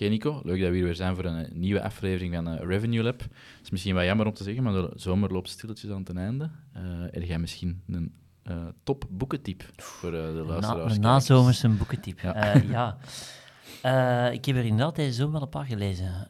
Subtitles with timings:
[0.00, 2.60] Oké Nico, leuk dat we hier weer zijn voor een eh, nieuwe aflevering van uh,
[2.60, 3.20] Revenue Lab.
[3.20, 6.18] Het is misschien wat jammer om te zeggen, maar de zomer loopt stilletjes aan ten
[6.18, 6.50] einde.
[6.76, 10.94] Uh, heb jij misschien een uh, top boekentip voor de luisteraars?
[10.94, 12.54] Een nazomerse boekentip, ja.
[12.76, 12.96] ja.
[14.30, 16.28] ik heb er inderdaad deze zomer wel een paar gelezen.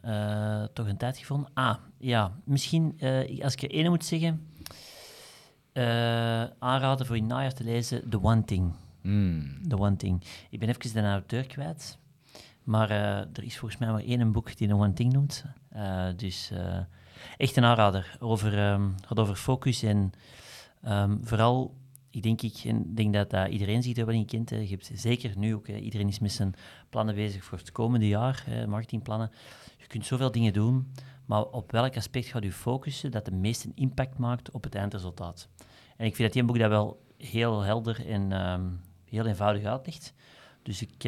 [0.73, 1.51] toch een tijd gevonden.
[1.53, 2.95] Ah, ja, misschien
[3.41, 4.47] als ik er één moet zeggen,
[6.59, 8.73] aanraden voor je najaar te lezen The One Thing.
[9.01, 9.67] Mm.
[9.67, 10.23] The One Thing.
[10.49, 11.99] Ik ben even de auteur kwijt.
[12.63, 15.45] Maar uh, er is volgens mij maar één boek die een One Thing noemt.
[15.75, 16.77] Uh, dus uh,
[17.37, 18.17] echt een aanrader.
[18.19, 20.11] Over, um, gaat over focus en
[20.87, 21.75] um, vooral,
[22.09, 24.49] ik denk, ik en denk dat, iedereen zich dat wel in kent.
[24.49, 24.57] Hè.
[24.57, 26.53] Je hebt zeker nu ook, iedereen is met zijn
[26.89, 29.31] plannen bezig voor het komende jaar, hè, marketingplannen.
[29.77, 30.91] Je kunt zoveel dingen doen,
[31.25, 35.49] maar op welk aspect gaat u focussen dat de meeste impact maakt op het eindresultaat?
[35.97, 40.13] En ik vind dat die boek dat wel heel helder en um, heel eenvoudig uitlegt.
[40.63, 41.03] Dus ik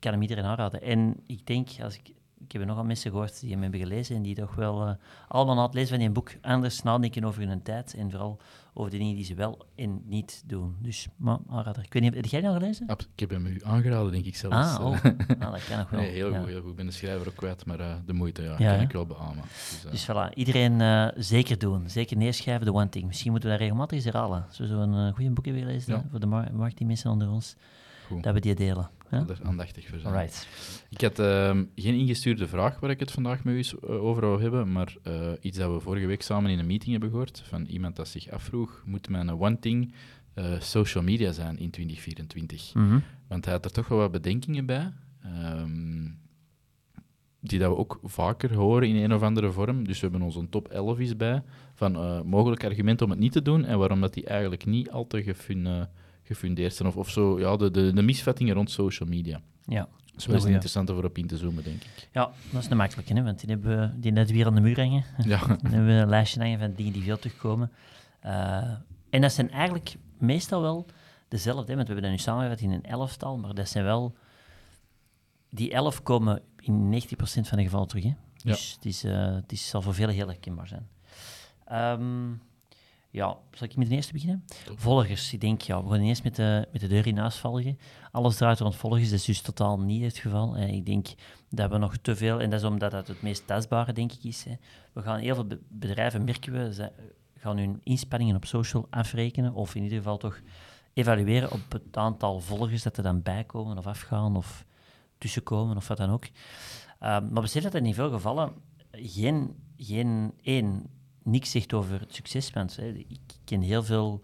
[0.00, 0.82] kan hem iedereen aanraden.
[0.82, 4.22] En ik denk, als ik, ik heb nogal mensen gehoord die hem hebben gelezen en
[4.22, 4.94] die toch wel uh,
[5.28, 8.40] allemaal na het lezen van die boek anders nadenken over hun tijd en vooral
[8.74, 10.76] over de dingen die ze wel en niet doen.
[10.78, 11.84] Dus, maar aanrader.
[11.84, 12.86] Ik weet niet, heb jij die al gelezen?
[12.88, 14.56] Ik heb hem u aangeraden, denk ik zelfs.
[14.56, 14.92] Ah, oh.
[15.42, 16.00] ah dat kan nog wel.
[16.00, 16.70] Nee, heel, goed, heel goed.
[16.70, 19.06] Ik ben de schrijver ook kwijt, maar uh, de moeite, ja, ja kan ik wel
[19.06, 19.42] beamen.
[19.42, 21.88] Dus, uh, dus voilà, iedereen zeker doen.
[21.88, 23.06] Zeker neerschrijven, de one thing.
[23.06, 24.46] Misschien moeten we dat regelmatig eens herhalen.
[24.50, 26.04] Zo zo'n goede boek hebben gelezen ja.
[26.10, 27.56] voor de marketingmensen onder ons.
[28.10, 28.22] Goed.
[28.22, 28.90] Dat we die delen.
[29.10, 29.26] Ja?
[29.42, 30.30] aandachtig voor zijn.
[30.88, 34.40] Ik had uh, geen ingestuurde vraag waar ik het vandaag met u eh, over wil
[34.40, 37.64] hebben, maar uh, iets dat we vorige week samen in een meeting hebben gehoord van
[37.64, 39.94] iemand dat zich afvroeg, moet mijn one thing
[40.34, 42.74] uh, social media zijn in 2024?
[42.74, 43.02] Mm -hmm.
[43.28, 44.92] Want hij had er toch wel wat bedenkingen bij,
[45.24, 46.18] um,
[47.40, 49.86] die dat we ook vaker horen in een of andere vorm.
[49.86, 51.42] Dus we hebben onze top 11 is bij,
[51.74, 55.06] van mogelijke argumenten om het niet te doen en waarom dat die eigenlijk niet al
[55.06, 55.88] te gefun
[56.30, 56.88] gefundeerd zijn.
[56.88, 59.40] Of, of zo, ja, de, de, de misvattingen rond social media.
[59.64, 59.88] Ja.
[60.04, 62.08] Dat is wel eens interessant om op in te zoomen, denk ik.
[62.12, 64.60] Ja, dat is een makkelijke, hè, want die hebben we die net weer aan de
[64.60, 65.04] muur hangen.
[65.32, 65.46] Ja.
[65.62, 67.70] Dan hebben we een lijstje hangen van dingen die veel terugkomen.
[68.24, 68.56] Uh,
[69.10, 70.86] en dat zijn eigenlijk meestal wel
[71.28, 74.16] dezelfde, hè, want we hebben dat nu samengevat in een elftal, maar dat zijn wel...
[75.50, 78.04] Die elf komen in 90% van de gevallen terug.
[78.04, 78.14] Hè.
[78.42, 78.74] Dus ja.
[78.74, 80.88] het, is, uh, het is, zal voor velen heel herkenbaar zijn.
[82.00, 82.40] Um,
[83.10, 84.44] ja, zal ik met de eerste beginnen?
[84.74, 85.32] Volgers.
[85.32, 87.78] Ik denk, ja, we gaan eerst met de, met de deur in huis vallen.
[88.10, 90.56] Alles draait rond volgers, dat is dus totaal niet het geval.
[90.56, 91.08] Ik denk
[91.48, 94.24] dat we nog te veel, en dat is omdat dat het meest tastbare, denk ik,
[94.24, 94.46] is.
[94.92, 96.92] We gaan heel veel bedrijven, merken we, ze
[97.36, 100.40] gaan hun inspanningen op social afrekenen, of in ieder geval toch
[100.92, 104.64] evalueren op het aantal volgers dat er dan bijkomen of afgaan of
[105.18, 106.24] tussenkomen of wat dan ook.
[106.24, 106.30] Um,
[107.00, 108.52] maar besef dat in veel gevallen
[108.90, 110.86] geen, geen één
[111.30, 112.14] niks zegt over het
[113.08, 114.20] ik ken heel veel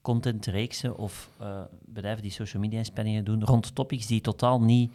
[0.00, 4.94] contentreeksen of uh, bedrijven die social media inspanningen doen rond topics die totaal niet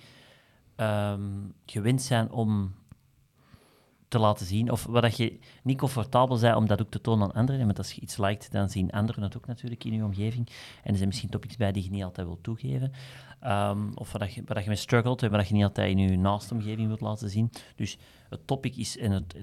[0.78, 2.74] um, gewend zijn om
[4.14, 4.72] te laten zien.
[4.72, 7.66] Of waar dat je niet comfortabel bent om dat ook te tonen aan anderen.
[7.66, 10.50] Want als je iets liked, dan zien anderen het ook natuurlijk in je omgeving.
[10.84, 12.92] En er zijn misschien topics bij die je niet altijd wilt toegeven.
[13.46, 15.64] Um, of waar, dat je, waar dat je mee struggelt en waar dat je niet
[15.64, 17.52] altijd in je naaste omgeving wilt laten zien.
[17.76, 17.98] Dus
[18.30, 19.36] het topic is, en het,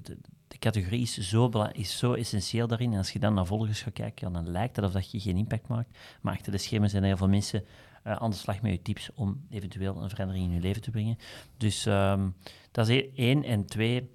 [0.49, 2.93] de categorie is zo, is zo essentieel daarin.
[2.93, 5.69] En als je dan naar volgers gaat kijken, dan lijkt het alsof je geen impact
[5.69, 5.99] maakt.
[6.21, 7.65] Maar achter de schermen zijn er heel veel mensen
[8.07, 10.91] uh, aan de slag met je tips om eventueel een verandering in je leven te
[10.91, 11.19] brengen.
[11.57, 12.35] Dus um,
[12.71, 13.45] dat is één.
[13.45, 14.11] En twee,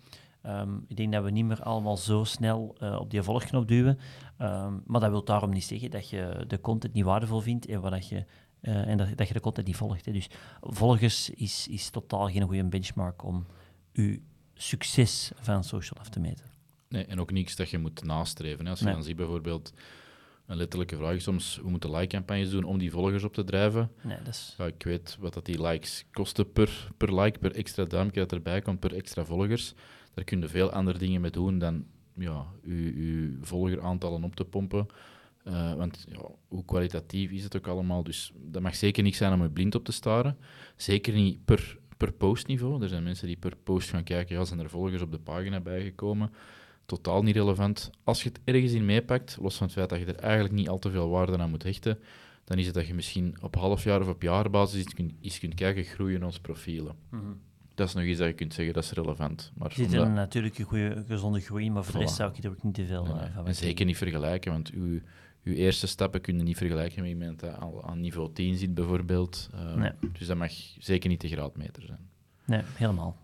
[0.48, 4.00] um, ik denk dat we niet meer allemaal zo snel uh, op die volgknop duwen.
[4.42, 7.82] Um, maar dat wil daarom niet zeggen dat je de content niet waardevol vindt en,
[7.82, 8.26] wat dat je,
[8.62, 10.06] uh, en dat, dat, je de content niet volgt.
[10.06, 10.12] Hè.
[10.12, 10.30] Dus
[10.62, 13.46] volgers is, is totaal geen goede benchmark om
[13.92, 14.22] je
[14.54, 16.46] succes van social af te meten.
[16.90, 18.66] Nee, en ook niks dat je moet nastreven.
[18.66, 18.70] Hè.
[18.70, 18.94] Als je nee.
[18.94, 19.74] dan ziet bijvoorbeeld
[20.46, 23.92] een letterlijke vraag soms, we moeten like-campagnes doen om die volgers op te drijven.
[24.02, 24.56] Nee, dat is...
[24.58, 28.32] ja, ik weet wat dat die likes kosten per, per like, per extra duimpje dat
[28.32, 29.74] erbij komt, per extra volgers.
[30.16, 31.86] Daar kun je veel andere dingen mee doen dan
[32.18, 34.88] ja, je, volgeraantallen op te pompen.
[35.48, 38.04] Uh, want ja, hoe kwalitatief is het ook allemaal?
[38.04, 40.38] Dus dat mag zeker niet zijn om je blind op te staren.
[40.76, 42.82] Zeker niet per, per postniveau.
[42.82, 45.60] Er zijn mensen die per post gaan kijken, ja, zijn er volgers op de pagina
[45.60, 46.32] bijgekomen?
[46.86, 47.90] Totaal niet relevant.
[48.04, 50.70] Als je het ergens in meepakt, los van het feit dat je er eigenlijk niet
[50.70, 52.00] al te veel waarde aan moet hechten,
[52.44, 55.54] dan is het dat je misschien op halfjaar of op jaarbasis eens kunt, eens kunt
[55.54, 56.96] kijken, groeien onze profielen.
[57.10, 57.42] -hmm.
[57.76, 59.52] Dat is nog iets dat je kunt zeggen, dat is relevant.
[59.56, 62.50] Maar Er zit omdat- een goede, gezonde groei, maar voor de rest zou ik er
[62.50, 63.30] ook niet te veel Nee, eh, nee.
[63.32, 65.00] van En zeker niet vergelijken, want uw,
[65.44, 68.74] uw eerste stappen kun je niet vergelijken met iemand dat al aan niveau 10 zit,
[68.74, 69.50] bijvoorbeeld.
[69.54, 69.92] Eh, Nee.
[70.14, 72.10] Dus dat mag zeker niet de graadmeter zijn.
[72.46, 73.18] Nee, helemaal.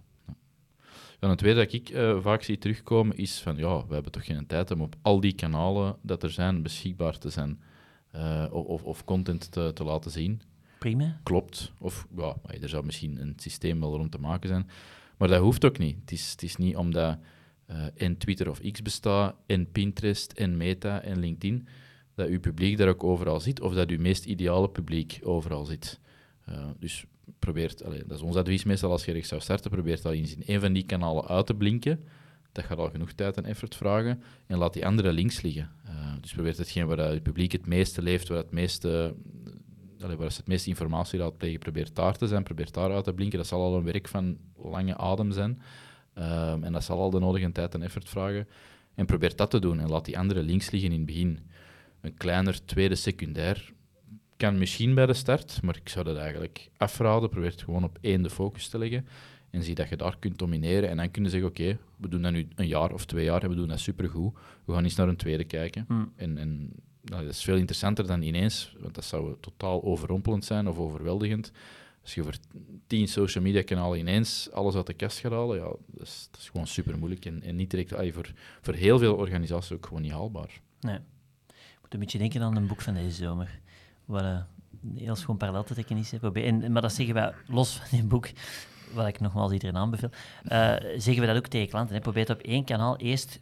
[1.19, 4.25] Dan het tweede dat ik eh, vaak zie terugkomen is van, ja, we hebben toch
[4.25, 7.59] geen tijd om op al die kanalen dat er zijn beschikbaar te zijn
[8.51, 10.41] of, of- of content te, te laten zien.
[10.81, 11.19] Prima.
[11.23, 11.71] Klopt.
[11.77, 14.69] Of ja, er zou misschien een systeem wel rond te maken zijn.
[15.17, 15.97] Maar dat hoeft ook niet.
[16.01, 17.17] Het is, het is niet omdat
[17.65, 21.67] eh en Twitter of X bestaat, en Pinterest, en Meta, en LinkedIn,
[22.15, 25.99] dat uw publiek daar ook overal zit, of dat uw meest ideale publiek overal zit.
[26.45, 27.05] Eh, dus
[27.39, 30.35] probeert, allee, dat is ons advies meestal als je rechts zou starten, probeert al eens
[30.35, 32.03] in een van die kanalen uit te blinken.
[32.51, 34.23] Dat gaat al genoeg tijd en effort vragen.
[34.47, 35.71] En laat die andere links liggen.
[35.85, 39.15] Eh, dus probeert hetgeen waar het publiek het meeste leeft, waar, het meeste,
[40.03, 43.13] allee, waar ze het meeste informatie raadplegen, probeert daar te zijn, probeert daar uit te
[43.13, 43.37] blinken.
[43.37, 45.61] Dat zal al een werk van lange adem zijn.
[46.13, 48.47] Ehm, en dat zal al de nodige tijd en effort vragen.
[48.95, 51.39] En probeer dat te doen en laat die andere links liggen in het begin.
[52.01, 53.73] Een kleiner tweede secundair
[54.37, 57.29] kan misschien bij de start, maar ik zou dat eigenlijk afraden.
[57.29, 59.07] Probeer het gewoon op één de focus te leggen.
[59.49, 60.89] En zie dat je daar kunt domineren.
[60.89, 63.43] En dan kun je zeggen, oké, we doen dat nu een jaar of twee jaar
[63.43, 64.33] en we doen dat supergoed.
[64.65, 65.85] We gaan eens naar een tweede kijken.
[65.87, 66.03] Hm.
[66.15, 66.71] En, en
[67.03, 71.51] nou, dat is veel interessanter dan ineens, want dat zou totaal overrompelend zijn of overweldigend.
[72.01, 72.35] Als je voor
[72.87, 76.39] tien social media kanalen ineens alles uit de kast gaat halen, ja, dat is, dat
[76.39, 77.25] is gewoon super moeilijk.
[77.25, 77.93] En, niet direct,
[78.61, 80.61] voor, heel veel organisaties ook gewoon niet haalbaar.
[80.79, 80.99] Nee.
[81.81, 83.59] Moet een beetje denken aan een boek van deze zomer.
[84.05, 84.41] Waar eh,
[84.95, 86.13] heel schoon parallel te trekken is.
[86.69, 88.29] Maar dat zeggen wij los van dit boek,
[88.93, 90.09] wat ik nogmaals iedereen aanbeveel.
[90.43, 91.95] eh, zeggen we dat ook tegen klanten.
[91.95, 92.01] Hè.
[92.01, 93.39] Probeer op één kanaal eerst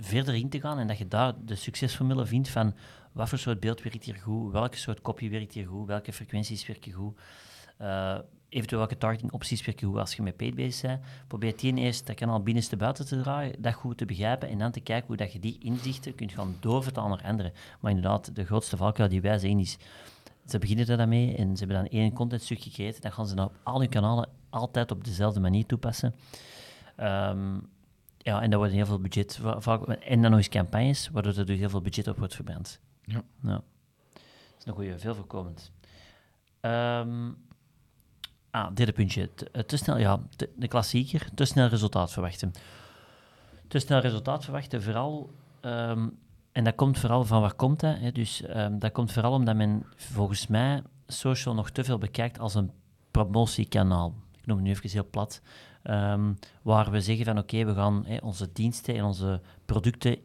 [0.00, 2.74] verder in te gaan en dat je daar de succesformule vindt van
[3.12, 6.66] wat voor soort beeld werkt hier goed, welke soort kopie werkt hier goed, welke frequenties
[6.66, 7.18] werken goed.
[7.76, 8.18] eh,
[8.48, 11.00] eventueel welke targeting opties werken goed als je met paid bezig bent.
[11.26, 14.70] Probeer die eerst dat kanaal binnenste buiten te draaien, dat goed te begrijpen en dan
[14.70, 17.52] te kijken hoe dat je die inzichten kunt gaan doorvertalen naar anderen.
[17.80, 19.78] Maar inderdaad, de grootste valkuil die wij zien is,
[20.46, 23.46] ze beginnen er mee en ze hebben dan één contentstuk gecreëerd, dan gaan ze dat
[23.46, 26.14] op al hun kanalen altijd op dezelfde manier toepassen.
[26.96, 27.58] Ehm,
[28.28, 31.36] ja, en daar wordt heel veel budget, va- vaak, en dan nog eens campagnes, waardoor
[31.36, 32.80] er dus heel veel budget op wordt verbrand.
[33.02, 33.22] Ja.
[33.42, 33.62] Dat
[34.58, 35.70] is een goede, veel voorkomend.
[36.60, 37.30] Ehm,
[38.50, 39.34] ah, derde puntje.
[39.34, 42.52] Te, eh, te snel, ja, te- de klassieker, te snel resultaat verwachten.
[43.68, 46.08] Te snel resultaat verwachten, vooral, ehm,
[46.52, 47.98] en dat komt vooral van waar komt dat?
[47.98, 48.12] Hè?
[48.12, 52.54] Dus ehm, dat komt vooral omdat men volgens mij social nog te veel bekijkt als
[52.54, 52.70] een
[53.10, 54.14] promotiekanaal.
[54.36, 55.42] Ik noem het nu even heel plat.
[55.82, 56.32] Ehm,
[56.62, 60.18] waar we zeggen van oké, we gaan onze diensten en onze producten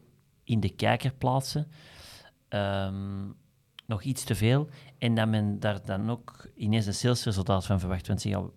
[0.44, 1.66] in de kijker plaatsen.
[2.48, 3.26] Ehm,
[3.86, 4.68] nog iets te veel.
[4.98, 8.06] En dat men daar dan ook ineens een salesresultaat van verwacht.
[8.06, 8.50] Want ze zeggen,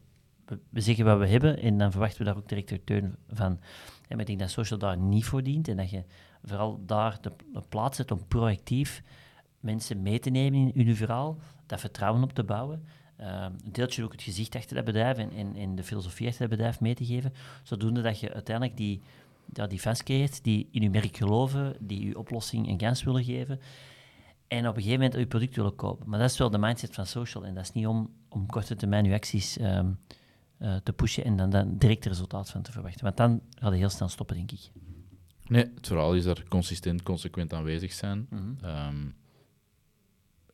[0.69, 3.59] we, zeggen wat we hebben en dan verwachten we daar ook direct return van.
[4.07, 6.03] En ik denk dat social daar niet voor dient en dat je
[6.43, 7.31] vooral daar de,
[7.69, 9.03] plaats zet om proactief
[9.59, 12.85] mensen mee te nemen in, uw verhaal, dat vertrouwen op te bouwen.
[13.17, 16.41] Ehm, een deeltje ook het gezicht achter dat bedrijf en, en, en de filosofie achter
[16.47, 17.33] dat bedrijf mee te geven,
[17.63, 19.01] zodoende dat je uiteindelijk die,
[19.53, 23.23] ja, die fans creëert die in uw merk geloven, die uw oplossing een kans willen
[23.23, 23.59] geven
[24.47, 26.09] en op een gegeven moment uw product willen kopen.
[26.09, 28.75] Maar dat is wel de mindset van social en dat is niet om, om korte
[28.75, 29.91] termijn uw acties ehm,
[30.57, 33.03] eh, te pushen en dan, dan direct resultaat van te verwachten.
[33.03, 34.71] Want dan gaat het heel snel stoppen, denk ik.
[35.47, 38.27] Nee, het verhaal is daar consistent, consequent aanwezig zijn.
[38.29, 38.41] Mhm.
[38.61, 39.05] Ehm,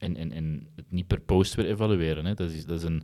[0.03, 2.25] en, en, en het niet per post weer evalueren.
[2.25, 2.33] Hè.
[2.33, 3.03] Dat is, dat is een,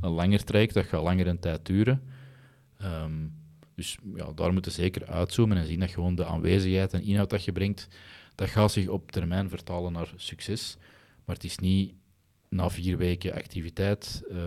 [0.00, 2.02] een langer traject, dat gaat langer een tijd duren.
[2.78, 3.26] Ehm,
[3.74, 7.30] dus ja, daar moeten we zeker uitzoomen en zien dat gewoon de aanwezigheid en inhoud
[7.30, 7.88] dat je brengt,
[8.34, 10.76] dat gaat zich op termijn vertalen naar succes.
[11.24, 11.94] Maar het is niet
[12.48, 14.38] na vier weken activiteit eh,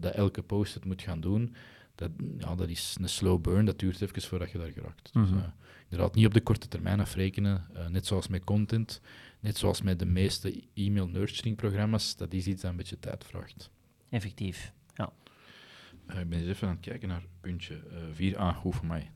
[0.00, 1.54] dat elke post het moet gaan doen.
[1.98, 5.12] Dat, ja, dat is een slow burn, dat duurt even voordat je daar geraakt.
[5.12, 5.38] Dus, Mhm.
[5.38, 5.44] eh,
[5.88, 9.00] inderdaad, niet op de korte termijn afrekenen, eh, net zoals met content.
[9.40, 13.24] Net zoals met de meeste e-mail nurturing programma's, dat is iets dat een beetje tijd
[13.24, 13.70] vraagt.
[14.10, 14.72] Effectief.
[14.94, 15.12] Ja.
[16.06, 17.80] Eh, ik ben eens even aan het kijken naar puntje
[18.12, 18.36] 4.
[18.36, 19.10] ah, goed voor mij.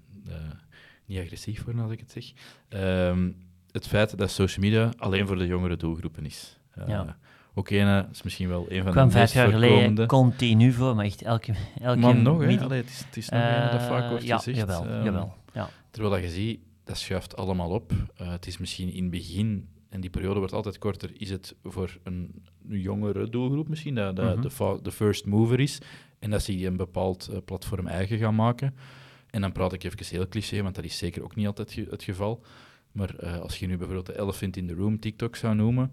[1.07, 2.33] Niet agressief worden als ik het zeg.
[2.69, 3.31] Ehm,
[3.71, 6.59] het feit dat social media alleen voor de jongere doelgroepen is.
[6.87, 7.19] Ja.
[7.55, 11.05] Oké, okay, is misschien wel een van de vijf meest jaar geleden continu voor, maar
[11.05, 12.61] echt elke, elke Maar nog, hè?
[12.61, 14.57] Allee, het, is, het is nog een dat vaak Eh, wordt ja, gezegd.
[14.57, 15.35] Jawel, Ehm, jawel.
[15.53, 15.69] Ja.
[15.91, 17.93] Terwijl dat je ziet, dat schuift allemaal op.
[18.17, 21.55] Eh, het is misschien in het begin, en die periode wordt altijd korter, is het
[21.65, 24.83] voor een, jongere doelgroep misschien, dat, dat Mhm.
[24.83, 25.79] de, first mover is.
[26.19, 28.75] En dat ze die een bepaald eh, platform eigen gaan maken.
[29.31, 31.87] En dan praat ik even heel cliché, want dat is zeker ook niet altijd ge-
[31.91, 32.43] het geval.
[32.93, 35.93] Maar eh, als je nu bijvoorbeeld de elephant in the room TikTok zou noemen,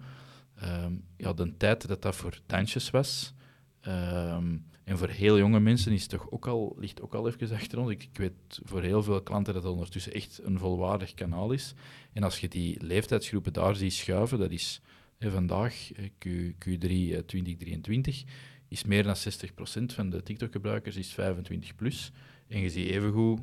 [0.59, 3.33] ehm, ja, de tijd dat dat voor dansjes was,
[3.81, 4.57] ehm,
[4.89, 7.79] En voor heel jonge mensen is het toch ook al, ligt ook al even achter
[7.79, 7.91] ons.
[7.91, 11.73] Ik, ik weet voor heel veel klanten dat het ondertussen echt een volwaardig kanaal is.
[12.13, 14.81] En als je die leeftijdsgroepen daar ziet schuiven, dat is
[15.19, 16.27] vandaag, eh, Q,
[16.65, 18.23] Q3 eh, 2023,
[18.67, 22.11] is meer dan 60% van de TikTok-gebruikers is 25 plus.
[22.47, 23.39] En je ziet evengoed,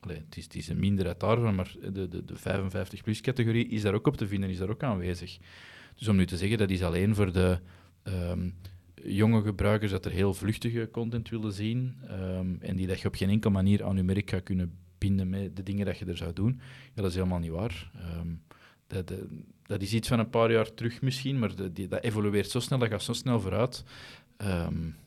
[0.00, 3.94] allee, het, is, het is een minderheid daarvan, maar de, de, de 55-plus-categorie is daar
[3.94, 5.38] ook op te vinden, is daar ook aanwezig.
[5.94, 7.58] Dus om nu te zeggen, dat is alleen voor de
[8.02, 8.48] ehm,
[8.94, 13.14] jonge gebruikers dat er heel vluchtige content willen zien ehm, en die dat je op
[13.14, 16.16] geen enkele manier aan je merk gaat kunnen binden met de dingen dat je er
[16.16, 16.60] zou doen.
[16.94, 17.90] Ja, dat is helemaal niet waar.
[17.94, 18.28] Ehm,
[18.86, 19.18] dat, dat,
[19.62, 22.78] dat is iets van een paar jaar terug misschien, maar die, dat evolueert zo snel,
[22.78, 23.84] dat gaat zo snel vooruit,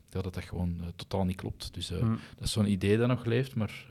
[0.09, 1.73] ja, dat dat gewoon eh, totaal niet klopt.
[1.73, 2.15] Dus eh, Hm.
[2.35, 3.85] dat is zo'n idee dat nog leeft, maar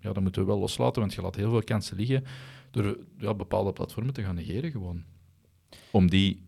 [0.00, 2.24] ja, dat moeten we wel loslaten, want je laat heel veel kansen liggen
[2.70, 5.04] door ja, bepaalde platformen te gaan negeren gewoon.
[5.90, 6.42] Om die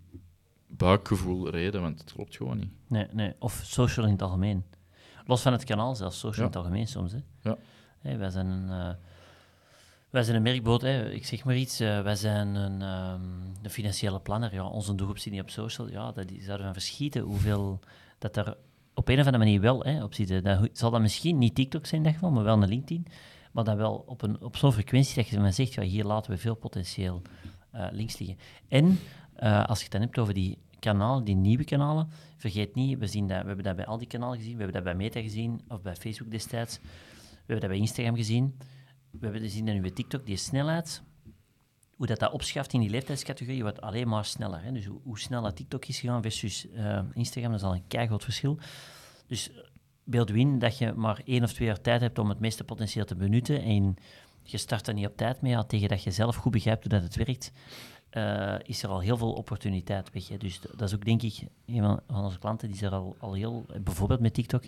[0.67, 2.71] buikgevoel reden, want het klopt gewoon niet.
[2.87, 3.35] Nee, nee.
[3.39, 4.65] Of social in het algemeen.
[5.27, 6.41] Los van het kanaal, zelfs social Ja.
[6.41, 7.13] in het algemeen soms.
[7.13, 7.19] Hè.
[7.43, 7.57] Ja.
[8.19, 8.95] Wij, zijn een, eh,
[10.11, 11.11] wij zijn een merkboot, hè.
[11.11, 11.81] ik zeg maar iets.
[11.81, 12.81] eh, wij zijn een,
[13.63, 14.55] een financiële planner.
[14.55, 15.89] Ja, onze doelgroep zit niet op social.
[15.91, 17.81] Ja, dat die zouden van verschieten hoeveel
[18.19, 18.57] dat er
[18.95, 20.29] op een of andere manier wel hè, op zit.
[20.45, 23.07] Dat ho- zal dat misschien niet TikTok zijn dat geval, maar wel een LinkedIn.
[23.53, 26.31] Maar dan wel op, een, op zo'n frequentie dat je dan zegt, ja, hier laten
[26.31, 27.23] we veel potentieel
[27.77, 28.39] eh, links liggen.
[28.69, 28.99] En
[29.35, 33.07] eh, als je het dan hebt over die kanalen, die nieuwe kanalen, vergeet niet, we,
[33.07, 35.21] zien dat, we hebben dat bij al die kanalen gezien, we hebben dat bij Meta
[35.21, 38.57] gezien, of bij Facebook destijds, we hebben dat bij Instagram gezien,
[39.11, 41.03] we hebben gezien dat nu bij TikTok, die snelheid,
[41.97, 44.63] hoe dat, dat opschaft in die leeftijdscategorie, wordt alleen maar sneller.
[44.63, 44.73] Hè?
[44.73, 48.25] Dus hoe, snel dat TikTok is gegaan versus eh, Instagram, dat is al een keihard
[48.25, 48.59] verschil.
[49.27, 49.51] Dus
[50.05, 52.65] beeld u in dat je maar één of twee jaar tijd hebt om het meeste
[52.65, 53.97] potentieel te benutten en
[54.51, 56.93] je start er niet op tijd mee, ja, tegen dat je zelf goed begrijpt hoe
[56.93, 57.53] dat het werkt,
[58.11, 60.29] eh, is er al heel veel opportuniteit weg.
[60.29, 60.37] Hè.
[60.37, 63.33] Dus dat is ook, denk ik, een van onze klanten die is er al, al
[63.35, 64.63] heel, bijvoorbeeld met TikTok,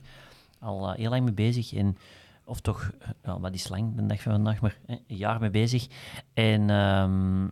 [0.60, 1.72] al eh, heel lang mee bezig.
[1.74, 1.96] En,
[2.44, 5.40] of toch, eh, ja, wat is lang de dag van vandaag, maar hè, een jaar
[5.40, 5.86] mee bezig.
[6.34, 7.44] En ehm,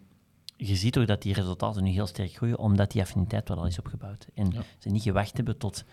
[0.57, 3.67] je ziet ook dat die resultaten nu heel sterk groeien, omdat die affiniteit wel al
[3.67, 4.27] is opgebouwd.
[4.35, 4.63] En Ja.
[4.79, 5.85] ze niet gewacht hebben tot,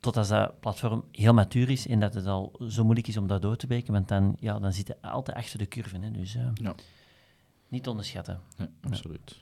[0.00, 3.26] tot als dat platform heel matuur is en dat het al zo moeilijk is om
[3.26, 5.98] dat door te breken, want dan, ja, dan zit het altijd achter de curve.
[5.98, 6.10] Hè.
[6.10, 6.74] Dus eh, Ja.
[7.68, 8.40] niet onderschatten.
[8.56, 9.36] Ja, absoluut.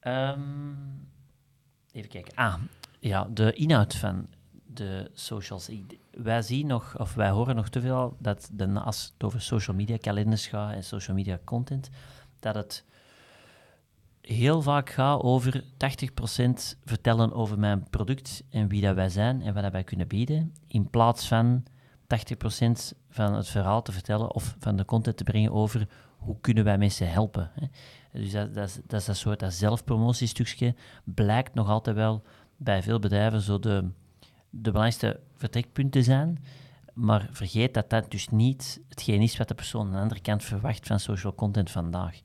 [0.00, 0.72] Ehm,
[1.92, 2.34] even kijken.
[2.34, 2.54] Ah,
[3.00, 4.26] ja, de inhoud van
[4.66, 5.68] de socials.
[5.68, 9.40] Ik- wij zien nog, of wij horen nog te veel dat de, als het over
[9.40, 11.90] social media kalenders gaat en social media content,
[12.40, 12.84] dat het
[14.26, 15.66] heel vaak gaat over 80%
[16.84, 20.90] vertellen over mijn product en wie dat wij zijn en wat wij kunnen bieden, in
[20.90, 21.66] plaats van 80%
[23.10, 26.78] van het verhaal te vertellen of van de content te brengen over hoe kunnen wij
[26.78, 27.50] mensen helpen.
[28.12, 32.22] Dus dat, dat, dat is dat soort dat zelfpromotiestukje blijkt nog altijd wel
[32.56, 33.90] bij veel bedrijven zo de,
[34.50, 36.44] de belangrijkste vertrekpunt te zijn.
[36.94, 40.44] Maar vergeet dat dat dus niet hetgeen is wat de persoon aan de andere kant
[40.44, 42.20] verwacht van social content vandaag.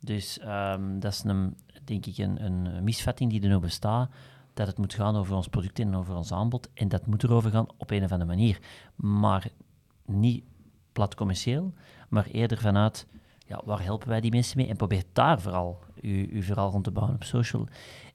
[0.00, 4.10] Dus ehm, dat is een, denk ik een, misvatting die er nog bestaat,
[4.54, 6.68] dat het moet gaan over ons product en over ons aanbod.
[6.74, 8.58] En dat moet erover gaan op een of andere manier.
[8.94, 9.48] Maar
[10.04, 10.44] niet
[10.92, 11.72] plat commercieel,
[12.08, 13.06] maar eerder vanuit
[13.50, 14.68] ja, waar helpen wij die mensen mee?
[14.68, 17.68] En probeer daar vooral uw, uw verhaal rond te bouwen op social.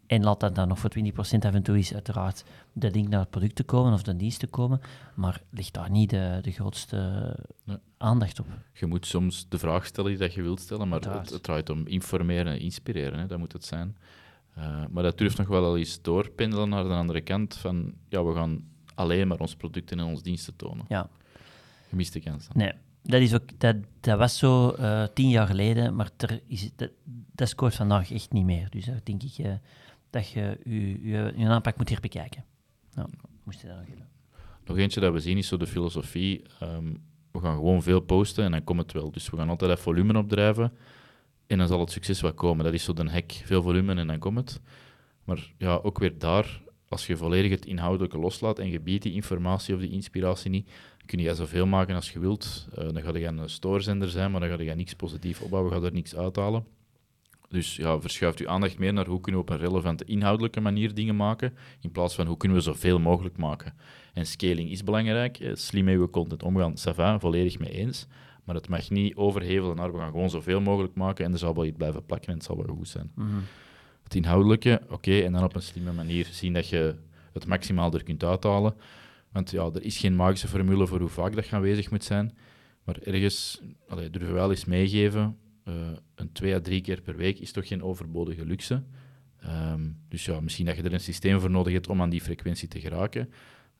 [0.07, 2.43] En laat dat dan nog voor 20% af en toe is uiteraard
[2.73, 4.81] de link naar het product te komen of de dienst te komen.
[5.15, 7.77] Maar ligt daar niet de, de grootste Nee.
[7.97, 8.47] aandacht op.
[8.73, 11.69] Je moet soms de vraag stellen die dat je wilt stellen, maar het, het draait
[11.69, 13.19] om informeren en inspireren.
[13.19, 13.97] Hè, dat moet het zijn.
[14.55, 18.23] Eh, maar dat durft nog wel al eens doorpendelen naar de andere kant van ja,
[18.23, 18.63] we gaan
[18.95, 20.85] alleen maar ons producten en onze diensten tonen.
[20.87, 21.09] Ja,
[21.89, 22.47] Gemiste kans.
[22.47, 22.57] dan.
[22.57, 22.71] nee.
[23.03, 26.09] Dat, is ook, dat, dat was zo eh, tien jaar geleden, maar
[26.47, 26.89] is, dat,
[27.31, 28.69] dat scoort vandaag echt niet meer.
[28.69, 29.51] Dus daar denk ik eh,
[30.09, 32.43] dat je je, je, je aanpak moet herbekijken.
[32.93, 33.09] Nou,
[33.43, 34.07] moest je dat nog hebben.
[34.65, 36.41] Nog eentje dat we zien is zo de filosofie.
[36.59, 36.93] ehm,
[37.31, 39.11] we gaan gewoon veel posten en dan komt het wel.
[39.11, 40.73] Dus we gaan altijd dat volume opdrijven
[41.47, 42.65] en dan zal het succes wel komen.
[42.65, 43.41] Dat is zo de hek.
[43.45, 44.61] Veel volume en dan komt het.
[45.23, 49.13] Maar ja, ook weer daar, als je volledig het inhoudelijke loslaat en je biedt die
[49.13, 50.69] informatie of die inspiratie niet,
[51.05, 52.67] kun je zoveel maken als je wilt.
[52.75, 55.81] Eh, dan ga je een stoorzender zijn, maar dan ga je niks positief opbouwen, ga
[55.81, 56.65] er niks uithalen.
[57.49, 60.93] Dus ja, verschuift uw aandacht meer naar hoe kunnen we op een relevante inhoudelijke manier
[60.93, 63.73] dingen maken, in plaats van hoe kunnen we zoveel mogelijk maken.
[64.13, 68.07] En scaling is belangrijk, eh, slim met uw content omgaan, ça va, volledig mee eens.
[68.43, 71.55] Maar het mag niet overhevelen naar we gaan gewoon zoveel mogelijk maken en er zal
[71.55, 73.11] wel iets blijven plakken en het zal wel goed zijn.
[73.15, 73.29] Mhm.
[74.03, 76.95] Het inhoudelijke, oké, en dan op een slimme manier zien dat je
[77.33, 78.75] het maximaal er kunt uithalen.
[79.31, 82.37] Want ja, er is geen magische formule voor hoe vaak dat je aanwezig moet zijn.
[82.83, 85.37] Maar ergens, allee, durven we wel eens meegeven,
[86.15, 88.83] een twee à drie keer per week is toch geen overbodige luxe.
[89.39, 92.21] Ehm, dus ja, misschien dat je er een systeem voor nodig hebt om aan die
[92.21, 93.29] frequentie te geraken.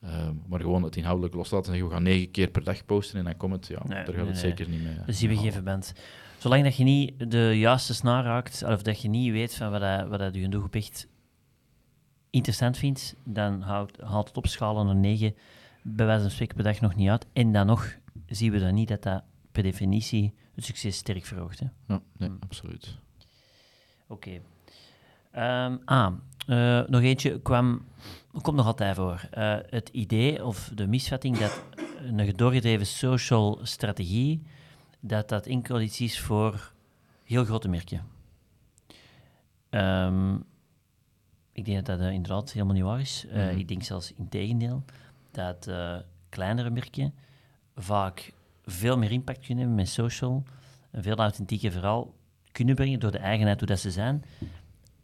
[0.01, 3.19] Ehm, maar gewoon het inhoudelijk loslaten en zeggen, we gaan negen keer per dag posten
[3.19, 3.67] en dan komt het.
[3.67, 4.51] Ja, Nee, daar gaat nee, het nee.
[4.51, 4.93] zeker niet mee.
[5.05, 5.37] We halen.
[5.37, 5.93] gegeven bent.
[6.37, 9.81] Zolang dat je niet de juiste snaar raakt, of dat je niet weet van wat,
[9.81, 11.07] dat, wat dat je doelgroep echt
[12.29, 15.35] interessant vindt, dan houdt, haalt het opschalen naar 9
[15.81, 17.25] bij wijze van spreken per dag nog niet uit.
[17.33, 21.59] En dan nog zien we dan niet dat dat per definitie het succes sterk verhoogt.
[21.59, 21.65] Hè.
[21.87, 22.37] Ja, nee, Hmm.
[22.39, 22.97] absoluut.
[24.07, 24.41] Oké.
[25.31, 26.13] Ehm, ah,
[26.47, 27.85] eh, nog eentje kwam,
[28.41, 29.27] komt nog altijd voor.
[29.31, 31.63] Eh, het idee of de misvatting dat
[32.01, 34.41] een doorgedreven social strategie,
[34.99, 36.73] dat dat is voor
[37.23, 38.01] heel grote merken.
[39.69, 40.35] Ehm,
[41.51, 43.25] ik denk dat dat eh, inderdaad helemaal niet waar is.
[43.29, 43.57] Mhm.
[43.57, 44.83] Ik denk zelfs in tegendeel
[45.31, 45.69] dat
[46.29, 47.13] kleinere merken
[47.75, 48.33] vaak
[48.65, 50.43] veel meer impact kunnen hebben met social,
[50.91, 52.13] een veel authentieke verhaal
[52.51, 54.23] kunnen brengen door de eigenheid hoe dat ze zijn,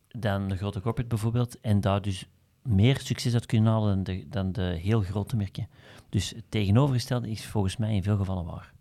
[0.08, 2.26] dan de grote corporate bijvoorbeeld, en daar dus
[2.62, 5.68] meer succes uit kunnen halen dan de, dan de heel grote merken.
[6.10, 8.74] Dus het tegenovergestelde is volgens mij in veel gevallen waar.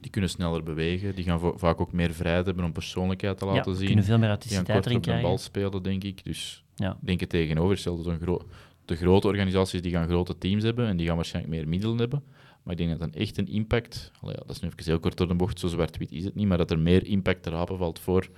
[0.00, 3.46] Die kunnen sneller bewegen, die gaan va- vaak ook meer vrijheid hebben om persoonlijkheid te
[3.46, 3.86] laten zien.
[3.86, 5.38] kunnen veel meer Die authenticiteit erin de bal krijgen.
[5.38, 6.24] spelen, denk ik.
[6.24, 6.90] Dus Ja.
[6.90, 8.40] ik denk het tegenovergestelde.
[8.84, 12.22] De grote organisaties die gaan grote teams hebben en die gaan waarschijnlijk meer middelen hebben.
[12.68, 15.16] Maar ik denk dat dan echt een impact, ja, dat is nu even heel kort
[15.16, 17.78] door de bocht, zo zwart-wit is het niet, maar dat er meer impact te rapen
[17.78, 18.28] valt voor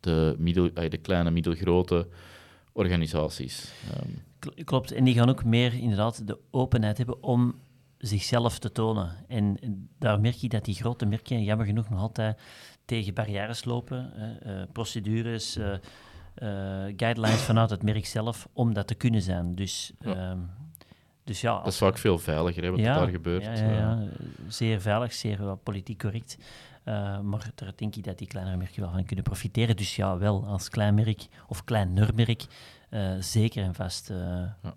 [0.00, 2.08] de, middel, de kleine, middelgrote
[2.72, 3.72] organisaties.
[3.94, 7.54] Ehm, Kl- Klopt, en die gaan ook meer inderdaad de openheid hebben om
[7.98, 9.10] zichzelf te tonen.
[9.28, 9.56] En
[9.98, 12.40] daar merk je dat die grote merken jammer genoeg nog altijd
[12.84, 15.72] tegen barrières lopen, hè, eh, procedures, eh,
[16.34, 19.54] eh, guidelines vanuit het merk zelf, om dat te kunnen zijn.
[19.54, 20.10] Dus Ja.
[20.14, 20.36] ja,
[21.26, 23.42] dus ja dat is vaak veel veiliger hè, wat ja, daar gebeurt.
[23.42, 24.08] Ja, ja, ja.
[24.48, 26.38] zeer veilig, zeer politiek correct.
[26.84, 29.76] Eh, maar daar denk ik dat die kleinere merken wel van kunnen profiteren.
[29.76, 32.44] Dus ja, wel als klein merk of kleiner merk,
[32.90, 34.70] eh, zeker en vast eh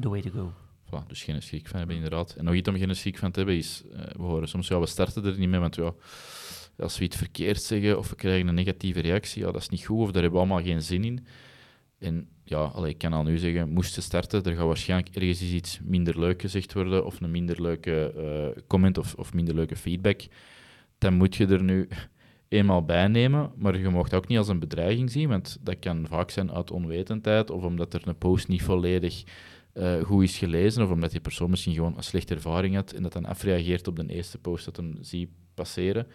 [0.00, 0.52] the way to go.
[0.86, 2.34] Voilà, dus geen schrik van hebben, inderdaad.
[2.34, 4.86] En nog iets om geen schrik van te hebben is, we horen soms, ja, we
[4.86, 5.92] starten er niet mee, want ja,
[6.78, 9.84] als we iets verkeerd zeggen of we krijgen een negatieve reactie, ja, dat is niet
[9.84, 11.26] goed of daar hebben we allemaal geen zin in.
[11.98, 15.42] En ja, allee, ik kan al nu zeggen, moest ze starten, er gaat waarschijnlijk ergens
[15.42, 19.76] iets minder leuk gezegd worden of een minder leuke eh, comment of, of minder leuke
[19.76, 20.20] feedback.
[20.98, 21.88] Dan moet je er nu
[22.48, 25.78] eenmaal bij nemen, maar je mag het ook niet als een bedreiging zien, want dat
[25.78, 29.24] kan vaak zijn uit onwetendheid of omdat er een post niet volledig
[29.72, 33.02] eh, goed is gelezen, of omdat die persoon misschien gewoon een slechte ervaring had en
[33.02, 36.06] dat dan afreageert op de eerste post dat hem ziet passeren.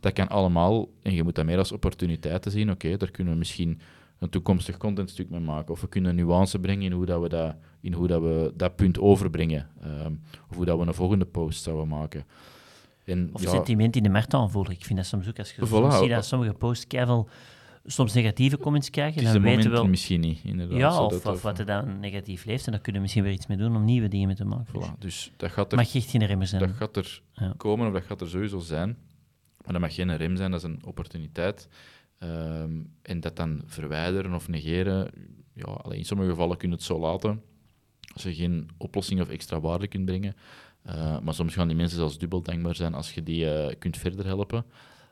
[0.00, 2.70] Dat kan allemaal, en je moet dat meer als opportuniteiten zien.
[2.70, 3.80] Oké, daar kunnen we misschien
[4.18, 7.54] een toekomstig contentstuk mee maken, of we kunnen nuance brengen in hoe, dat we, dat,
[7.80, 10.12] in hoe dat, we dat punt overbrengen, Ehm,
[10.50, 12.24] of hoe dat we een volgende post zouden maken.
[13.04, 14.72] En, Of ja, sentiment in de markt aanvoelen.
[14.72, 17.28] Ik vind dat soms ook, als je Voilà, ziet dat sommige posts keihard
[17.86, 19.86] soms negatieve comments krijgen, dan weten we wel...
[19.86, 20.78] misschien niet, inderdaad.
[20.78, 23.56] Ja, of, wat er dan negatief leeft, en daar kunnen we misschien weer iets mee
[23.56, 24.74] doen om nieuwe dingen mee te maken.
[24.74, 26.60] Dus Voilà, dus dat gaat er mag echt geen remmer zijn.
[26.60, 27.54] Dat gaat er Ja.
[27.56, 28.96] komen of dat gaat er sowieso zijn.
[29.64, 31.68] Maar dat mag geen rem zijn, dat is een opportuniteit.
[32.18, 35.10] Ehm, en dat dan verwijderen of negeren,
[35.52, 37.42] ja, alleen in sommige gevallen kun je het zo laten.
[38.12, 40.36] Als je geen oplossing of extra waarde kunt brengen.
[40.82, 43.96] Eh, maar soms gaan die mensen zelfs dubbel dankbaar zijn als je die eh, kunt
[43.96, 44.64] verder helpen.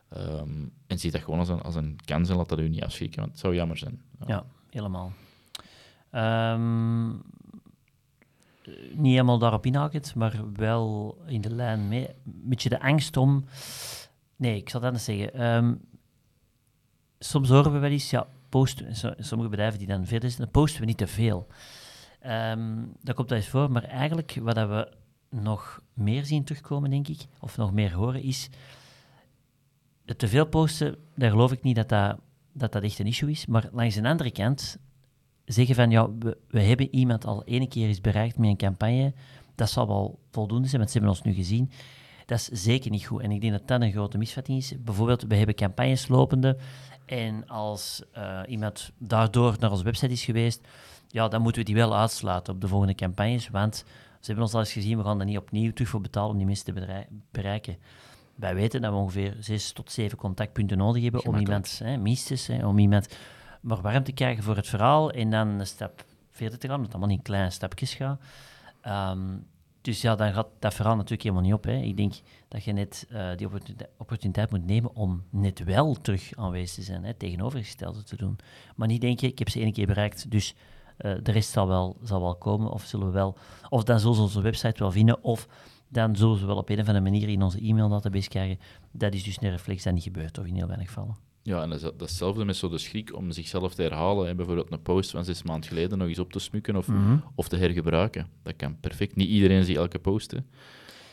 [0.09, 2.83] Ehm, en zie dat gewoon als een, als een kans en laat dat u niet
[2.83, 4.01] afschrikken, want het zou jammer zijn.
[4.25, 5.11] Ja, helemaal.
[6.09, 12.07] Ehm, eh, niet helemaal daarop inhakend, maar wel in de lijn mee.
[12.07, 13.45] Een beetje de angst om...
[14.35, 15.81] Nee, ik zal het anders zeggen.
[17.23, 20.79] Soms horen we wel eens, ja, posten, so- sommige bedrijven die dan verder zijn, posten
[20.79, 21.47] we niet te veel.
[22.19, 24.91] Ehm dat komt wel eens voor, maar eigenlijk wat we
[25.29, 28.49] nog meer zien terugkomen, denk ik, of nog meer horen, is
[30.05, 32.19] het te veel posten, daar geloof ik niet dat dat,
[32.53, 33.45] dat echt een issue is.
[33.45, 34.77] Maar langs de andere kant
[35.45, 39.13] zeggen van, ja, we, we hebben iemand al ene keer eens bereikt met een campagne,
[39.55, 41.71] dat zal wel voldoende zijn, want ze hebben ons nu gezien.
[42.25, 43.21] Dat is zeker niet goed.
[43.21, 44.73] En ik denk dat dat een grote misvatting is.
[44.79, 46.57] Bijvoorbeeld, we hebben campagnes lopende
[47.05, 50.67] en als eh, iemand daardoor naar onze website is geweest,
[51.07, 54.53] ja, dan moeten we die wel uitsluiten op de volgende campagnes, want ze hebben ons
[54.53, 57.03] al eens gezien, we gaan er niet opnieuw terug voor betalen om die mensen te
[57.31, 57.77] bereiken.
[58.35, 62.47] Wij weten dat we ongeveer zes tot zeven contactpunten nodig hebben om iemand, hè, minstens,
[62.47, 63.07] hè, om iemand
[63.61, 66.85] maar warm te krijgen voor het verhaal en dan een stap verder te gaan, dat
[66.85, 68.21] het allemaal in kleine stapjes gaat.
[68.81, 69.37] Ehm,
[69.83, 71.63] dus ja, dan gaat dat verhaal natuurlijk helemaal niet op.
[71.63, 71.75] Hè.
[71.75, 72.13] Ik denk
[72.47, 73.47] dat je net eh, die
[73.97, 78.37] opportuniteit, moet nemen om net wel terug aanwezig te zijn, hè, tegenovergestelde te doen.
[78.75, 80.55] Maar niet denken, ik heb ze één keer bereikt, dus
[80.97, 83.37] eh, de rest zal wel, zal wel komen, of zullen we wel,
[83.69, 85.47] of dan zullen ze onze website wel vinden, of
[85.87, 88.59] dan zullen ze wel op een of andere manier in onze e-maildatabase krijgen.
[88.91, 91.32] Dat is dus een reflex dat niet gebeurt, of in heel weinig gevallen.
[91.43, 94.27] Ja, en dat is dat is hetzelfde met zo de schrik om zichzelf te herhalen.
[94.27, 94.35] Hè.
[94.35, 97.17] Bijvoorbeeld een post van zes maanden geleden nog eens op te smukken of, Mhm.
[97.35, 98.27] of te hergebruiken.
[98.43, 99.15] Dat kan perfect.
[99.15, 100.33] Niet iedereen ziet elke post.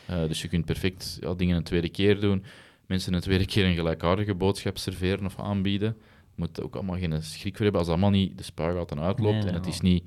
[0.06, 2.44] Eh, dus je kunt perfect ja, dingen een tweede keer doen.
[2.86, 5.96] Mensen een tweede keer een gelijkaardige boodschap serveren of aanbieden.
[5.98, 9.34] Je moet ook allemaal geen schrik voor hebben als allemaal niet de spuigaten uitloopt.
[9.38, 10.04] Nee, en het is niet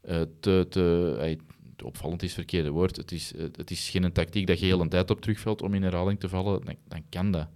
[0.00, 1.38] eh, te, te,
[1.84, 2.96] opvallend is het verkeerde woord.
[2.96, 5.74] Het is, eh, het is geen tactiek dat je heel een tijd op terugvalt om
[5.74, 6.64] in herhaling te vallen.
[6.64, 7.48] Dan, dan kan dat.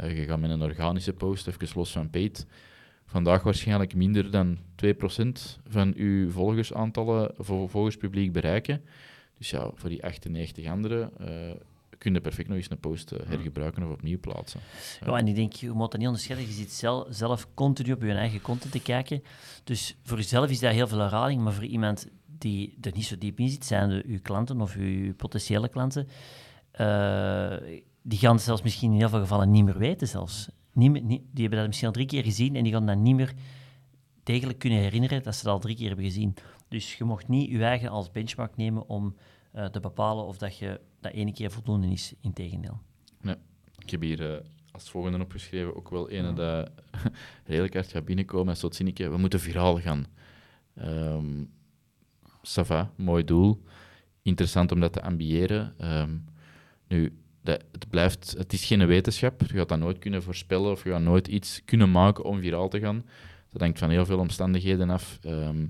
[0.00, 2.46] Eh, je gaat met een organische post, even los van paid,
[3.06, 8.82] vandaag waarschijnlijk minder dan 2% van uw volgersaantallen, vo- volgerspubliek bereiken.
[9.38, 11.54] Dus ja, voor die 98 anderen eh
[11.98, 14.60] kun je perfect nog eens een post eh, hergebruiken of opnieuw plaatsen.
[15.06, 16.48] Ja, en ik denk, je moet dat niet onderscheiden.
[16.48, 19.22] Je zit zelf, zelf continu op je eigen content te kijken.
[19.64, 22.08] Dus voor jezelf is dat heel veel herhaling, maar voor iemand
[22.38, 26.08] die er niet zo diep in zit, zijn de, uw klanten of uw potentiële klanten,
[28.10, 30.48] die gaan zelfs misschien in heel veel gevallen niet meer weten zelfs.
[30.72, 32.96] Niet meer, niet, die hebben dat misschien al drie keer gezien en die gaan dat
[32.96, 33.34] niet meer
[34.22, 36.34] degelijk kunnen herinneren dat ze dat al drie keer hebben gezien.
[36.68, 39.16] Dus je mocht niet je eigen als benchmark nemen om
[39.52, 42.80] eh, te bepalen of dat je dat ene keer voldoende is, integendeel.
[43.78, 46.70] Ik heb hier eh, als volgende opgeschreven ook wel een dat
[47.44, 48.52] redelijk hard gaat binnenkomen.
[48.52, 50.06] Is tot zinnetje, we moeten viraal gaan.
[50.74, 51.42] Ehm
[52.42, 53.62] ça va, mooi doel.
[54.22, 55.74] Interessant om dat te ambiëren.
[55.78, 56.16] Ehm,
[56.88, 59.40] nu, het, blijft, het is geen wetenschap.
[59.40, 62.68] Je gaat dat nooit kunnen voorspellen of je gaat nooit iets kunnen maken om viraal
[62.68, 63.04] te gaan.
[63.52, 65.18] Dat hangt van heel veel omstandigheden af.
[65.22, 65.66] Ehm,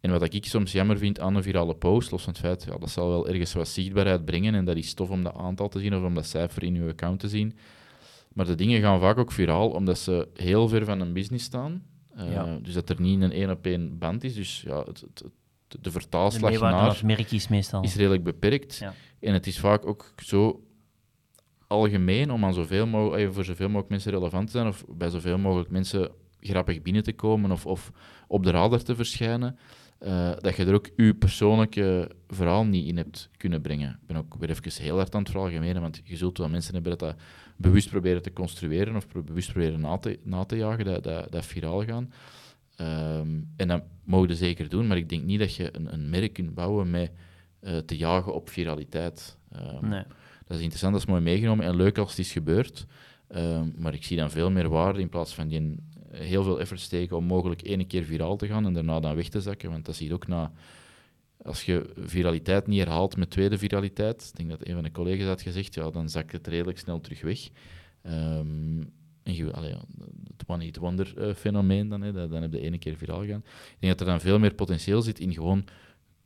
[0.00, 2.78] en wat ik soms jammer vind aan een virale post, los van het feit, ja,
[2.78, 5.78] dat zal wel ergens wat zichtbaarheid brengen en dat is tof om dat aantal te
[5.80, 7.56] zien of om dat cijfer in uw account te zien.
[8.32, 11.82] Maar de dingen gaan vaak ook viraal omdat ze heel ver van een business staan.
[12.14, 12.58] Eh, Ja.
[12.62, 14.34] Dus dat er niet een één op één band is.
[14.34, 15.32] Dus ja, het, het, het-
[15.68, 17.82] de De vertaalslag van naar merk is meestal...
[17.82, 18.76] is redelijk beperkt.
[18.76, 18.94] Ja.
[19.20, 20.60] En het is vaak ook zo
[21.66, 25.38] algemeen om aan zoveel mogelijk, voor zoveel mogelijk mensen relevant te zijn of bij zoveel
[25.38, 27.92] mogelijk mensen grappig binnen te komen of, of
[28.28, 29.58] op de radar te verschijnen,
[29.98, 33.90] eh, dat je er ook je persoonlijke verhaal niet in hebt kunnen brengen.
[33.90, 36.74] Ik ben ook weer even heel hard aan het veralgemenen, want je zult wel mensen
[36.74, 37.16] hebben dat dat
[37.56, 41.46] bewust proberen te construeren of bewust proberen na te, na te jagen, dat, dat, dat
[41.46, 42.12] viraal gaan.
[42.76, 46.10] Ehm, en dat mogen ze zeker doen, maar ik denk niet dat je een, een
[46.10, 47.10] merk kunt bouwen met
[47.60, 49.38] eh, te jagen op viraliteit.
[49.52, 50.02] Ehm, Nee.
[50.46, 52.86] Dat is interessant, dat is mooi meegenomen en leuk als het is gebeurd.
[53.28, 55.74] Ehm, maar ik zie dan veel meer waarde in plaats van die
[56.10, 59.28] heel veel effort steken om mogelijk één keer viraal te gaan en daarna dan weg
[59.28, 59.70] te zakken.
[59.70, 60.52] Want dat zie je ook na.
[61.42, 65.26] Als je viraliteit niet herhaalt met tweede viraliteit, ik denk dat een van de collega's
[65.26, 67.48] had gezegd, ja, dan zakt het redelijk snel terug weg.
[68.02, 68.80] Ehm,
[69.22, 69.70] en je, allee,
[70.36, 73.42] het one-hit wonder eh, fenomeen dan, hè, dat- dan heb je ene keer viraal gaan.
[73.46, 75.64] Ik denk dat er dan veel meer potentieel zit in gewoon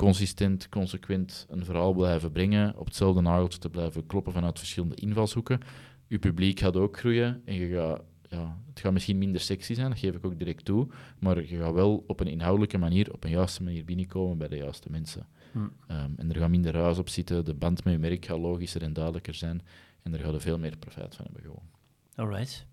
[0.01, 5.61] consistent, consequent een verhaal blijven brengen, op hetzelfde nageltje te blijven kloppen vanuit verschillende invalshoeken.
[6.07, 9.89] Je publiek gaat ook groeien en je gaat, ja, het gaat misschien minder sexy zijn,
[9.89, 13.25] dat geef ik ook direct toe, maar je gaat wel op een inhoudelijke manier, op
[13.25, 15.27] een juiste manier binnenkomen bij de juiste mensen.
[15.53, 15.59] Hm.
[15.87, 18.83] Ehm, en er gaat minder ruis op zitten, de band met je merk gaat logischer
[18.83, 19.63] en duidelijker zijn
[20.03, 21.69] en daar gaat er veel meer profijt van hebben gewoon.
[22.15, 22.67] Alright.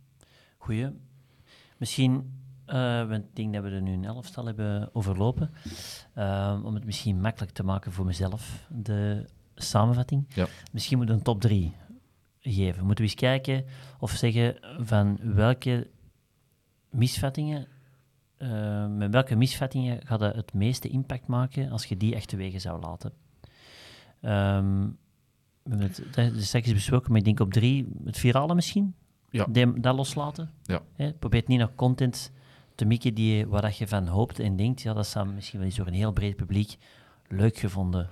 [0.57, 0.89] Goeie.
[1.77, 2.31] Misschien,
[3.08, 5.51] want ik denk dat we er nu een elftal hebben overlopen,
[6.13, 9.25] Ehm, om het misschien makkelijk te maken voor mezelf, de
[9.56, 10.25] samenvatting.
[10.34, 10.47] Ja.
[10.71, 11.73] Misschien moeten we een top 3
[12.39, 12.86] geven.
[12.86, 13.65] Moeten we eens kijken
[13.99, 15.88] of zeggen van welke
[16.89, 17.67] misvattingen,
[18.38, 22.80] eh, met welke misvattingen gaat het het meeste impact maken als je die achterwege zou
[22.82, 23.12] laten.
[24.21, 24.82] Ehm,
[25.63, 28.95] we hebben het dat is straks besproken, maar ik denk op drie, het virale misschien.
[29.30, 29.45] Ja.
[29.80, 30.51] Dat loslaten.
[30.63, 30.82] Ja.
[31.19, 32.32] Probeer niet naar content
[32.77, 35.67] te mikken die, waar dat je van hoopt en denkt, ja, dat zou misschien wel
[35.67, 36.75] eens door een heel breed publiek
[37.27, 38.09] leuk gevonden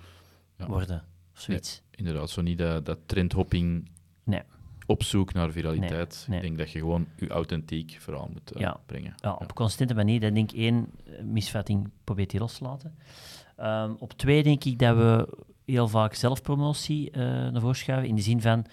[0.58, 0.68] Ja.
[0.68, 1.04] worden.
[1.34, 1.82] Of zoiets.
[1.92, 3.90] Inderdaad, zo niet dat, dat trendhopping
[4.24, 4.42] Nee.
[4.86, 6.26] op zoek naar viraliteit.
[6.30, 6.38] nee.
[6.40, 8.80] Ik denk dat je gewoon je authentiek verhaal moet eh, Ja.
[8.86, 9.14] brengen.
[9.18, 10.20] Ja, op constante manier.
[10.20, 12.96] Dat denk ik één eh, misvatting probeert die los te laten.
[13.56, 18.10] Ehm, op twee denk ik dat we heel vaak zelfpromotie eh naar voren schuiven.
[18.10, 18.66] In de zin van,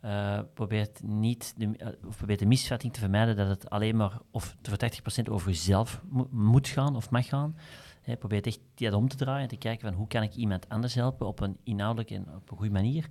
[0.00, 4.56] eh probeert niet de, eh, of de misvatting te vermijden dat het alleen maar of
[4.62, 7.56] voor 80% over jezelf mo- moet gaan of mag gaan.
[8.02, 10.68] Hè, probeert echt dat om te draaien en te kijken van hoe kan ik iemand
[10.68, 13.08] anders helpen op een inhoudelijke en op een goede manier.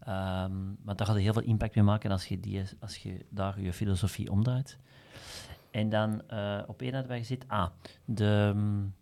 [0.00, 0.52] Ehm
[0.84, 3.72] maar daar gaat heel veel impact mee maken als je, die, als je daar je
[3.72, 4.78] filosofie omdraait.
[5.70, 7.66] En dan eh, op één hadden wij gezet, ah,
[8.54, 8.94] mm,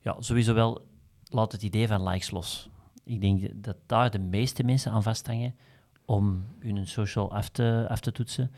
[0.00, 0.86] ja, sowieso wel,
[1.28, 2.70] laat het idee van likes los.
[3.04, 5.54] Ik denk dat daar de meeste mensen aan vasthangen
[6.04, 8.50] om hun social af te, af te toetsen.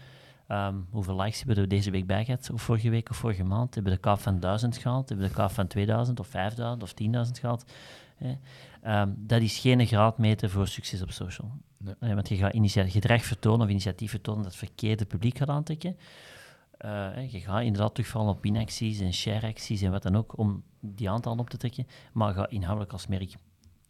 [0.46, 3.74] Ehm, hoeveel likes hebben we deze week bij gehad, of vorige week of vorige maand?
[3.74, 5.08] Hebben we de kaap van 1000 gehaald?
[5.08, 7.64] Hebben we de kaap van 2000 of 5000 of 10.000 gehaald?
[8.82, 11.50] Ehm, dat is geen graadmeter voor succes op social.
[11.78, 11.94] Nee.
[12.00, 15.96] Eh, want je gaat gedrag vertonen of initiatief vertonen dat het verkeerde publiek gaat aantrekken.
[16.84, 21.10] uh, je gaat inderdaad terugvallen op pinacties en share-acties en wat dan ook, om die
[21.10, 23.34] aantallen op te trekken, maar ga inhoudelijk als merk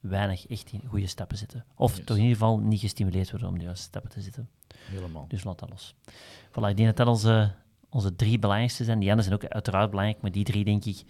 [0.09, 1.65] weinig echt in goede stappen zetten.
[1.75, 4.49] Of toch in ieder geval niet gestimuleerd worden om de juiste stappen te zetten.
[4.77, 5.25] Helemaal.
[5.29, 5.95] Dus laat dat los.
[6.49, 7.53] Voilà, ik denk dat dat onze,
[7.89, 8.99] onze drie belangrijkste zijn.
[8.99, 11.05] Die anderen zijn ook uiteraard belangrijk, maar die drie, denk ik,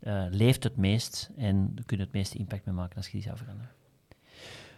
[0.00, 3.36] uh, leeft het meest en kunnen het meeste impact mee maken als je die zou
[3.36, 3.70] veranderen.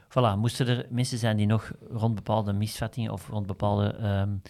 [0.09, 4.43] Voilà, moesten er mensen zijn die nog rond bepaalde misvattingen of rond bepaalde um,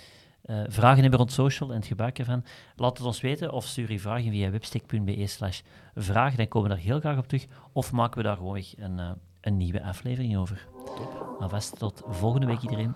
[0.52, 2.44] uh, vragen hebben rond social en het gebruik ervan,
[2.76, 5.60] laat het ons weten of stuur je vragen via webstick.be slash
[5.94, 8.98] vraag, dan komen we daar heel graag op terug, of maken we daar gewoon een,
[8.98, 9.10] uh,
[9.40, 10.68] een nieuwe aflevering over.
[11.38, 12.94] Alvast tot volgende week iedereen.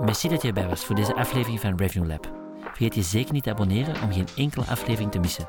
[0.00, 2.32] Merci dat je erbij was voor deze aflevering van Revenue Lab.
[2.60, 5.48] Vergeet je zeker niet te abonneren om geen enkele aflevering te missen.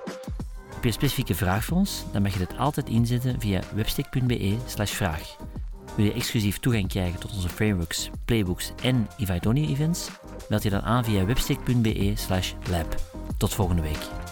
[0.74, 2.04] Heb je een specifieke vraag voor ons?
[2.12, 5.36] Dan mag je dit altijd inzetten via webstick.be slash vraag.
[5.96, 9.08] Wil je exclusief toegang krijgen tot onze frameworks, playbooks en
[9.46, 10.10] Only events?
[10.50, 12.96] Meld je dan aan via webstick.be slash lab.
[13.38, 14.23] Tot volgende week.